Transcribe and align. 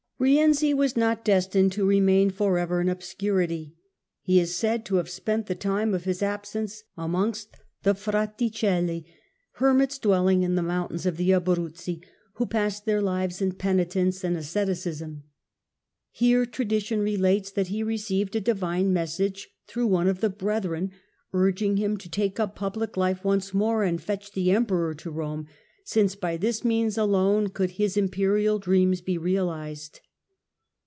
Eienzi 0.23 0.71
was 0.71 0.95
not 0.95 1.25
destined 1.25 1.71
to 1.71 1.83
remain 1.83 2.29
for 2.29 2.59
ever 2.59 2.79
in 2.79 2.89
obscurity. 2.89 3.63
Rienzi 3.63 3.71
in 3.71 3.75
He 4.21 4.39
is 4.39 4.55
said 4.55 4.85
to 4.85 4.97
have 4.97 5.09
spent 5.09 5.47
the 5.47 5.55
time 5.55 5.95
of 5.95 6.03
his 6.03 6.21
absence 6.21 6.83
amongst 6.95 7.57
the 7.81 7.95
Fraticelli, 7.95 9.03
hermits 9.53 9.97
dwelling 9.97 10.43
in 10.43 10.53
the 10.53 10.61
mountains 10.61 11.07
of 11.07 11.17
the 11.17 11.31
Abruzzi, 11.31 12.03
who 12.33 12.45
passed 12.45 12.85
their 12.85 13.01
lives 13.01 13.41
in 13.41 13.53
penitence 13.53 14.23
and 14.23 14.37
as 14.37 14.45
ceticism. 14.47 15.23
Here 16.11 16.45
tradition 16.45 16.99
relates 16.99 17.49
that 17.49 17.69
he 17.69 17.81
received 17.81 18.35
a 18.35 18.41
divine 18.41 18.93
message 18.93 19.49
through 19.65 19.87
one 19.87 20.07
of 20.07 20.19
the 20.21 20.29
brethren, 20.29 20.91
urging 21.33 21.77
him 21.77 21.97
to 21.97 22.07
take 22.07 22.39
up 22.39 22.55
pul^hc 22.55 22.89
hfe 22.91 23.23
once 23.23 23.55
more 23.55 23.81
and 23.83 23.99
fetch 23.99 24.33
the 24.33 24.51
Emperor 24.51 24.93
to 24.93 25.09
Rome, 25.09 25.47
since 25.83 26.13
by 26.13 26.37
this 26.37 26.63
means 26.63 26.95
alone 26.95 27.47
could 27.49 27.71
his 27.71 27.97
Imperial 27.97 28.59
dreams 28.59 29.01
be 29.01 29.17
realised. 29.17 29.99